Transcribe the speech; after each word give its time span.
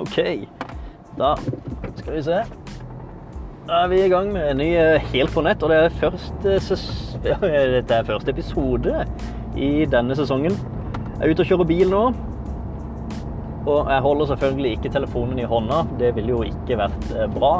OK. 0.00 0.18
Da 1.18 1.34
skal 1.96 2.14
vi 2.16 2.22
se. 2.26 2.42
Da 3.64 3.84
er 3.84 3.88
vi 3.88 4.02
i 4.04 4.10
gang 4.12 4.28
med 4.34 4.50
en 4.50 4.58
ny 4.60 4.66
eh, 4.76 5.06
Helt 5.14 5.32
på 5.32 5.40
nett, 5.46 5.62
og 5.64 5.70
det 5.72 5.78
er 5.86 5.94
første, 5.96 6.58
ja, 7.30 7.38
dette 7.40 7.96
er 7.96 8.08
første 8.08 8.34
episode 8.34 9.06
i 9.56 9.86
denne 9.88 10.16
sesongen. 10.18 10.58
Jeg 11.14 11.22
er 11.22 11.32
ute 11.32 11.46
og 11.46 11.52
kjører 11.52 11.70
bil 11.70 11.92
nå. 11.92 12.04
Og 13.64 13.88
jeg 13.88 14.04
holder 14.04 14.28
selvfølgelig 14.34 14.72
ikke 14.76 14.92
telefonen 14.92 15.40
i 15.40 15.48
hånda. 15.48 15.84
Det 16.00 16.12
ville 16.18 16.34
jo 16.34 16.42
ikke 16.44 16.76
vært 16.82 17.10
eh, 17.14 17.30
bra. 17.32 17.54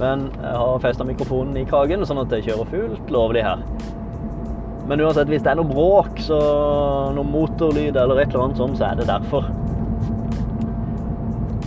Men 0.00 0.30
jeg 0.38 0.56
har 0.62 0.80
festa 0.80 1.04
mikrofonen 1.04 1.58
i 1.60 1.66
kragen, 1.68 2.06
sånn 2.08 2.22
at 2.22 2.32
jeg 2.38 2.48
kjører 2.48 2.70
fullt 2.72 3.12
lovlig 3.12 3.44
her. 3.44 3.60
Men 4.88 5.02
uansett, 5.04 5.28
hvis 5.28 5.42
det 5.44 5.52
er 5.52 5.60
noe 5.60 5.68
bråk, 5.68 6.16
så 6.24 6.38
noe 7.14 7.28
motorlyd 7.28 7.98
eller 8.00 8.22
et 8.22 8.32
eller 8.32 8.46
annet 8.46 8.62
sånt, 8.62 8.80
så 8.80 8.88
er 8.88 9.02
det 9.02 9.10
derfor. 9.10 9.44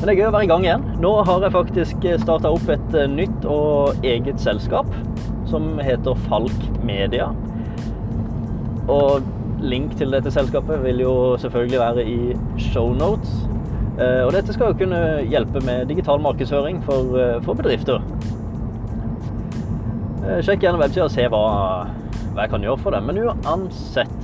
Men 0.03 0.09
det 0.09 0.13
er 0.17 0.19
gøy 0.19 0.27
å 0.27 0.31
være 0.35 0.43
i 0.43 0.47
gang 0.51 0.65
igjen. 0.65 0.81
Nå 0.99 1.09
har 1.23 1.43
jeg 1.45 1.53
faktisk 1.53 2.05
starta 2.19 2.49
opp 2.51 2.65
et 2.73 2.95
eh, 2.99 3.05
nytt 3.07 3.45
og 3.47 4.01
eget 4.03 4.41
selskap 4.43 4.89
som 5.47 5.77
heter 5.79 6.17
Falk 6.25 6.65
Media. 6.83 7.29
Og 8.91 9.23
link 9.63 9.93
til 9.95 10.11
dette 10.11 10.33
selskapet 10.35 10.83
vil 10.83 10.99
jo 11.05 11.13
selvfølgelig 11.39 11.79
være 11.79 12.03
i 12.03 12.17
shownotes. 12.65 13.31
Eh, 13.95 14.25
Og 14.25 14.33
dette 14.35 14.51
skal 14.51 14.73
jo 14.73 14.79
kunne 14.81 14.99
hjelpe 15.31 15.63
med 15.63 15.87
digital 15.87 16.19
markedsføring 16.19 16.83
for, 16.83 17.15
eh, 17.21 17.39
for 17.47 17.55
bedrifter. 17.63 18.03
Eh, 20.27 20.43
Sjekk 20.43 20.67
gjerne 20.67 20.83
websida 20.83 21.07
og 21.07 21.15
se 21.15 21.29
hva, 21.31 21.45
hva 22.33 22.43
jeg 22.43 22.51
kan 22.57 22.67
gjøre 22.67 22.83
for 22.83 22.91
det. 22.91 23.05
Men 23.07 23.23
uansett 23.23 24.19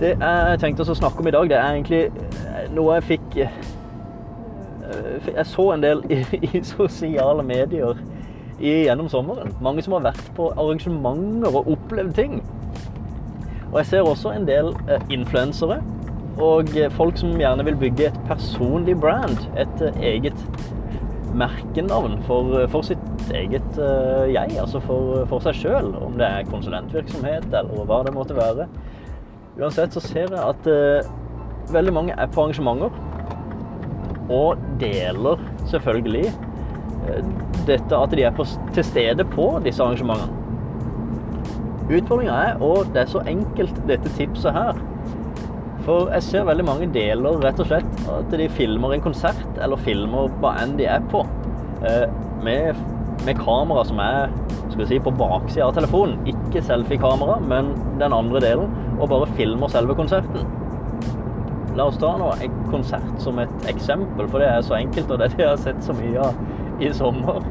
Det 0.00 0.16
jeg 0.18 0.58
tenkte 0.58 0.82
å 0.82 0.94
snakke 0.96 1.20
om 1.20 1.26
i 1.28 1.38
dag, 1.38 1.48
det 1.48 1.58
er 1.60 1.74
egentlig 1.76 2.06
eh, 2.08 2.39
noe 2.74 2.96
jeg 2.98 3.06
fikk 3.14 3.36
eh, 3.44 3.58
Jeg 5.30 5.46
så 5.48 5.66
en 5.74 5.84
del 5.84 6.02
i, 6.10 6.22
i 6.50 6.62
sosiale 6.66 7.44
medier 7.46 7.98
i, 8.60 8.82
gjennom 8.84 9.08
sommeren. 9.08 9.54
Mange 9.64 9.84
som 9.84 9.96
har 9.96 10.10
vært 10.10 10.26
på 10.36 10.50
arrangementer 10.52 11.54
og 11.54 11.70
opplevd 11.76 12.12
ting. 12.18 12.40
Og 13.70 13.78
jeg 13.80 13.88
ser 13.92 14.08
også 14.08 14.34
en 14.34 14.48
del 14.48 14.74
eh, 14.88 15.02
influensere 15.14 15.80
og 16.40 16.74
eh, 16.78 16.90
folk 16.96 17.18
som 17.20 17.38
gjerne 17.40 17.64
vil 17.68 17.78
bygge 17.80 18.10
et 18.10 18.20
personlig 18.28 18.96
brand. 19.00 19.38
Et 19.60 19.86
eget 20.12 20.44
merkenavn 21.36 22.18
for, 22.26 22.66
for 22.72 22.82
sitt 22.82 23.30
eget 23.30 23.76
jeg, 23.78 24.56
altså 24.58 24.80
for, 24.82 25.22
for 25.30 25.44
seg 25.44 25.60
sjøl. 25.60 25.92
Om 25.94 26.18
det 26.18 26.26
er 26.26 26.48
konsulentvirksomhet 26.50 27.46
eller 27.54 27.86
hva 27.86 28.02
det 28.06 28.16
måtte 28.16 28.36
være. 28.36 28.66
Uansett 29.60 29.94
så 29.94 30.02
ser 30.02 30.32
jeg 30.34 30.40
at 30.40 30.68
veldig 31.72 31.94
mange 31.94 32.16
er 32.16 32.30
på 32.30 32.44
arrangementer 32.44 32.90
og 34.30 34.60
deler 34.80 35.40
selvfølgelig 35.70 36.26
eh, 36.30 37.24
dette 37.66 37.96
at 37.96 38.14
de 38.14 38.26
er 38.26 38.34
på, 38.34 38.46
til 38.74 38.86
stede 38.86 39.26
på 39.34 39.48
disse 39.64 39.82
arrangementene. 39.82 40.36
Utfordringa 41.90 42.32
er, 42.32 42.62
og 42.62 42.92
det 42.94 43.02
er 43.02 43.10
så 43.10 43.22
enkelt 43.26 43.80
dette 43.88 44.12
tipset 44.14 44.54
her 44.54 44.76
For 45.82 46.12
jeg 46.14 46.22
ser 46.22 46.44
veldig 46.46 46.64
mange 46.68 46.86
deler 46.94 47.40
rett 47.42 47.58
og 47.58 47.66
slett 47.66 48.04
at 48.12 48.30
de 48.38 48.46
filmer 48.52 48.94
en 48.94 49.02
konsert, 49.02 49.40
eller 49.58 49.80
filmer 49.80 50.30
hva 50.42 50.52
enn 50.62 50.76
de 50.78 50.86
er 50.86 51.02
på, 51.10 51.24
eh, 51.88 52.06
med, 52.44 52.78
med 53.26 53.40
kamera 53.40 53.82
som 53.88 53.98
er 54.04 54.30
skal 54.70 54.86
si, 54.86 55.00
på 55.02 55.12
baksida 55.18 55.66
av 55.66 55.74
telefonen. 55.74 56.20
Ikke 56.30 56.62
selfie-kamera, 56.62 57.40
men 57.42 57.72
den 57.98 58.14
andre 58.14 58.42
delen, 58.44 58.76
og 59.00 59.08
bare 59.10 59.28
filmer 59.38 59.72
selve 59.72 59.96
konserten. 59.98 60.46
La 61.78 61.86
oss 61.86 61.98
ta 62.02 62.10
nå 62.18 62.32
en 62.42 62.56
konsert 62.70 63.20
som 63.22 63.38
et 63.38 63.68
eksempel, 63.70 64.26
for 64.28 64.42
det 64.42 64.48
er 64.50 64.64
så 64.66 64.74
enkelt, 64.80 65.10
og 65.10 65.20
det 65.20 65.28
er 65.28 65.36
det 65.36 65.44
jeg 65.44 65.52
har 65.52 65.62
sett 65.62 65.84
så 65.86 65.94
mye 65.94 66.24
av 66.24 66.82
i 66.82 66.90
sommer. 66.96 67.44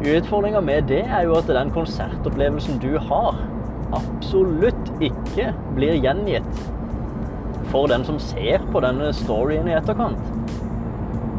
Utfordringa 0.00 0.62
med 0.64 0.88
det 0.88 1.04
er 1.04 1.26
jo 1.28 1.36
at 1.38 1.50
den 1.52 1.70
konsertopplevelsen 1.74 2.80
du 2.82 2.94
har, 3.10 3.38
absolutt 3.94 4.92
ikke 5.02 5.50
blir 5.76 5.98
gjengitt 6.02 6.60
for 7.70 7.90
den 7.90 8.04
som 8.06 8.18
ser 8.22 8.62
på 8.72 8.82
denne 8.82 9.12
storyen 9.14 9.68
i 9.70 9.76
etterkant. 9.78 10.18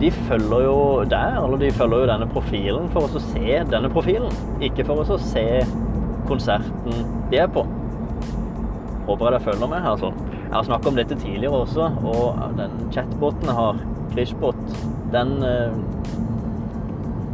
De 0.01 0.09
følger 0.29 0.63
jo 0.65 0.77
der, 1.09 1.37
eller 1.43 1.59
de 1.61 1.71
følger 1.75 2.05
jo 2.05 2.09
denne 2.09 2.27
profilen 2.31 2.87
for 2.93 3.05
å 3.05 3.21
se 3.21 3.59
denne 3.69 3.91
profilen, 3.91 4.31
ikke 4.63 4.87
for 4.87 5.03
å 5.03 5.19
se 5.21 5.45
konserten 6.29 7.05
de 7.31 7.41
er 7.43 7.51
på. 7.51 7.65
Håper 9.07 9.25
jeg 9.27 9.33
dere 9.33 9.43
følger 9.45 9.67
med 9.67 9.83
her. 9.83 9.97
Altså. 9.97 10.30
Jeg 10.51 10.57
har 10.57 10.65
snakket 10.67 10.87
om 10.87 10.95
dette 10.99 11.15
tidligere 11.15 11.59
også, 11.63 11.85
og 12.03 12.39
den 12.57 12.73
chatboten 12.91 13.47
jeg 13.47 13.53
har, 13.55 13.77
Krishbot, 14.11 14.57
den 15.13 15.29
eh, 15.47 15.77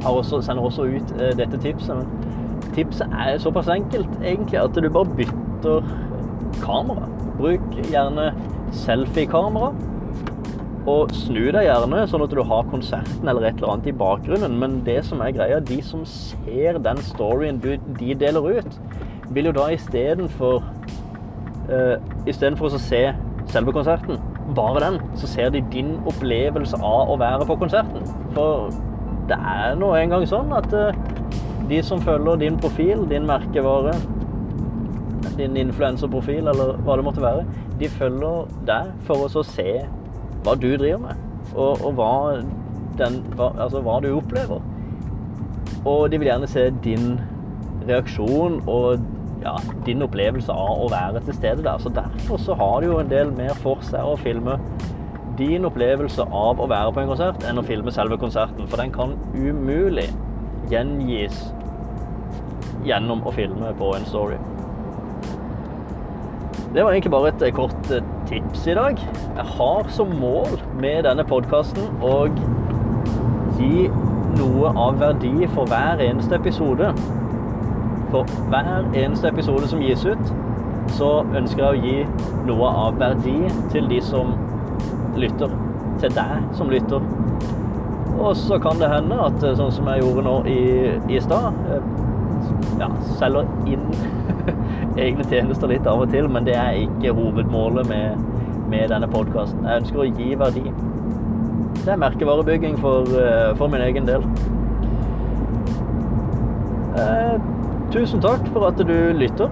har 0.04 0.12
også, 0.12 0.42
sender 0.46 0.64
også 0.64 0.86
ut 0.86 1.14
eh, 1.18 1.32
dette 1.40 1.58
tipset. 1.64 1.98
Men 1.98 2.68
tipset 2.76 3.10
er 3.10 3.40
såpass 3.42 3.72
enkelt 3.74 4.20
egentlig 4.22 4.60
at 4.62 4.78
du 4.78 4.90
bare 4.90 5.18
bytter 5.18 5.90
kamera. 6.62 7.10
Bruk 7.40 7.66
gjerne 7.90 8.28
selfie-kamera. 8.86 9.72
Og 10.88 11.10
snu 11.18 11.50
deg 11.50 11.66
gjerne 11.66 12.06
sånn 12.08 12.24
at 12.24 12.38
du 12.38 12.44
har 12.46 12.70
konserten 12.70 13.28
eller 13.28 13.50
et 13.50 13.58
eller 13.58 13.74
annet 13.74 13.90
i 13.90 13.98
bakgrunnen. 13.98 14.60
Men 14.62 14.78
det 14.86 15.02
som 15.10 15.26
er 15.26 15.34
greia, 15.36 15.58
de 15.60 15.82
som 15.82 16.06
ser 16.06 16.78
den 16.86 17.02
storyen 17.10 17.58
du, 17.66 17.74
de 17.98 18.14
deler 18.22 18.62
ut, 18.62 18.80
vil 19.34 19.50
jo 19.50 19.58
da 19.58 19.72
istedenfor 19.74 20.62
uh, 21.72 21.96
Istedenfor 22.28 22.74
å 22.74 22.82
se 22.82 23.04
selve 23.52 23.74
konserten, 23.76 24.20
bare 24.56 24.84
den, 24.84 25.00
så 25.20 25.28
ser 25.28 25.52
de 25.54 25.64
din 25.72 25.96
opplevelse 26.08 26.80
av 26.84 27.12
å 27.12 27.18
være 27.20 27.48
på 27.48 27.58
konserten. 27.62 28.04
For 28.36 28.70
det 29.28 29.38
er 29.38 29.76
nå 29.80 29.94
engang 30.00 30.28
sånn 30.28 30.52
at 30.56 30.72
uh, 30.76 30.96
de 31.70 31.82
som 31.84 32.02
følger 32.04 32.40
din 32.44 32.60
profil, 32.60 33.04
din 33.10 33.28
merkevare, 33.28 33.96
din 35.38 35.58
influenserprofil 35.60 36.48
eller 36.48 36.78
hva 36.86 36.98
det 36.98 37.06
måtte 37.06 37.24
være, 37.24 37.46
de 37.80 37.90
følger 37.94 38.48
deg 38.68 38.94
for 39.08 39.28
å 39.28 39.44
se 39.46 39.82
hva 40.46 40.56
du 40.56 40.70
driver 40.78 41.04
med, 41.04 41.26
og, 41.54 41.84
og 41.86 41.98
hva, 41.98 42.14
den, 43.00 43.20
hva, 43.36 43.52
altså 43.66 43.84
hva 43.86 44.00
du 44.04 44.12
opplever. 44.16 44.64
Og 45.88 46.08
de 46.12 46.20
vil 46.20 46.30
gjerne 46.32 46.50
se 46.50 46.70
din 46.84 47.18
reaksjon 47.88 48.62
og 48.68 49.04
ja, 49.44 49.56
din 49.86 50.02
opplevelse 50.06 50.54
av 50.54 50.84
å 50.84 50.90
være 50.92 51.22
til 51.26 51.38
stede 51.38 51.66
der. 51.66 51.82
Så 51.82 51.92
derfor 51.94 52.42
så 52.42 52.58
har 52.58 52.82
det 52.82 52.92
jo 52.92 53.00
en 53.02 53.12
del 53.12 53.34
mer 53.38 53.58
for 53.64 53.84
seg 53.86 54.06
å 54.06 54.18
filme 54.22 54.58
din 55.38 55.68
opplevelse 55.70 56.26
av 56.34 56.60
å 56.60 56.68
være 56.70 56.94
på 56.94 57.04
en 57.04 57.12
konsert 57.12 57.46
enn 57.46 57.62
å 57.62 57.66
filme 57.66 57.94
selve 57.94 58.18
konserten. 58.22 58.68
For 58.68 58.82
den 58.82 58.94
kan 58.96 59.16
umulig 59.36 60.10
gjengis 60.72 61.38
gjennom 62.88 63.24
å 63.28 63.34
filme 63.36 63.74
på 63.78 63.94
en 63.98 64.08
story. 64.10 64.40
Det 66.74 66.84
var 66.84 66.92
egentlig 66.92 67.12
bare 67.14 67.32
et 67.32 67.56
kort 67.56 67.92
eh, 67.96 68.04
tips 68.28 68.68
i 68.68 68.76
dag. 68.78 69.00
Jeg 69.38 69.46
har 69.58 69.88
som 69.96 70.12
mål 70.20 70.60
med 70.82 71.06
denne 71.08 71.24
podkasten 71.26 71.88
å 72.04 72.28
gi 73.58 73.88
noe 74.38 74.74
av 74.76 75.00
verdi 75.02 75.48
for 75.56 75.70
hver 75.70 76.04
eneste 76.04 76.36
episode. 76.38 76.92
For 78.12 78.28
hver 78.52 78.86
eneste 78.96 79.28
episode 79.28 79.68
som 79.68 79.82
gis 79.84 80.06
ut, 80.06 80.34
så 80.96 81.10
ønsker 81.36 81.64
jeg 81.64 81.70
å 81.70 81.86
gi 81.86 82.28
noe 82.48 82.70
av 82.88 83.00
verdi 83.02 83.40
til 83.74 83.90
de 83.92 84.02
som 84.04 84.36
lytter. 85.20 85.52
Til 86.02 86.14
deg 86.14 86.52
som 86.56 86.70
lytter. 86.72 87.04
Og 88.18 88.36
så 88.38 88.58
kan 88.62 88.80
det 88.82 88.90
hende 88.90 89.18
at 89.22 89.44
eh, 89.46 89.56
sånn 89.58 89.74
som 89.74 89.90
jeg 89.92 90.02
gjorde 90.02 90.24
nå 90.26 90.36
i, 90.50 90.62
i 91.14 91.20
stad 91.22 91.58
eh, 91.74 91.90
ja, 92.80 92.90
selger 93.20 93.50
inn 93.70 93.86
egne 95.06 95.26
tjenester 95.30 95.70
litt 95.70 95.88
av 95.90 96.02
og 96.06 96.14
til, 96.14 96.30
men 96.32 96.48
det 96.48 96.56
er 96.58 96.80
ikke 96.86 97.14
hovedmålet 97.18 97.90
med, 97.92 98.24
med 98.72 98.90
denne 98.94 99.10
podkasten. 99.12 99.66
Jeg 99.68 99.84
ønsker 99.84 100.02
å 100.02 100.08
gi 100.10 100.38
verdi. 100.40 100.66
Det 101.84 101.94
er 101.94 102.02
merkevarebygging 102.02 102.80
for, 102.82 103.10
eh, 103.22 103.52
for 103.60 103.74
min 103.74 103.86
egen 103.86 104.10
del. 104.10 104.26
Eh, 106.98 107.38
tusen 107.94 108.22
takk 108.24 108.44
for 108.54 108.68
at 108.70 108.80
du 108.80 108.96
lytter. 109.18 109.52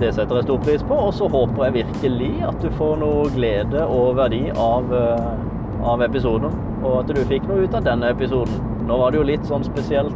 Det 0.00 0.10
setter 0.16 0.40
jeg 0.40 0.46
stor 0.48 0.60
pris 0.64 0.84
på. 0.88 0.98
Og 0.98 1.14
så 1.14 1.28
håper 1.30 1.68
jeg 1.68 1.76
virkelig 1.80 2.32
at 2.48 2.58
du 2.62 2.68
får 2.78 2.96
noe 3.02 3.30
glede 3.34 3.84
og 3.86 4.16
verdi 4.18 4.44
av, 4.50 4.92
eh, 4.94 5.86
av 5.92 6.02
episoden. 6.02 6.54
Og 6.82 7.02
at 7.02 7.14
du 7.14 7.22
fikk 7.30 7.46
noe 7.48 7.66
ut 7.66 7.74
av 7.78 7.86
denne 7.86 8.10
episoden. 8.10 8.58
Nå 8.88 8.98
var 8.98 9.12
det 9.12 9.20
jo 9.20 9.28
litt 9.28 9.46
sånn 9.46 9.66
spesielt 9.66 10.14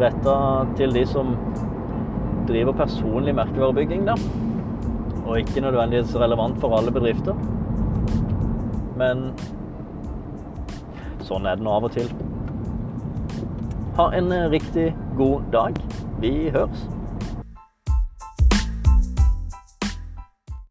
retta 0.00 0.36
til 0.78 0.94
de 0.96 1.04
som 1.06 1.34
driver 2.48 2.72
personlig 2.72 3.34
merkevarebygging, 3.36 4.06
da. 4.08 4.16
Og 5.26 5.42
ikke 5.42 5.62
nødvendigvis 5.66 6.16
relevant 6.18 6.58
for 6.62 6.78
alle 6.78 6.94
bedrifter. 6.94 7.36
Men 8.96 9.30
sånn 11.26 11.46
er 11.46 11.60
det 11.60 11.64
nå 11.66 11.76
av 11.76 11.86
og 11.90 11.94
til. 11.94 12.08
Ha 14.00 14.06
en 14.16 14.32
eh, 14.32 14.46
riktig 14.50 14.96
god 15.16 15.42
dag. 15.52 15.74
Vi 16.20 16.48
høres. 16.54 16.86